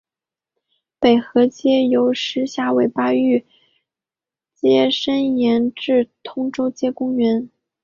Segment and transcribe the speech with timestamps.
[0.99, 3.45] 北河街由石硖尾巴域
[4.55, 7.47] 街伸延至通州街公园。